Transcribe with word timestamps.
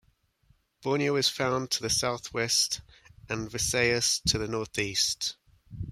Borneo 0.81 1.15
is 1.15 1.29
found 1.29 1.69
to 1.69 1.83
the 1.83 1.89
southwest 1.91 2.81
and 3.29 3.51
Visayas 3.51 4.19
to 4.25 4.39
the 4.39 4.47
northeast. 4.47 5.35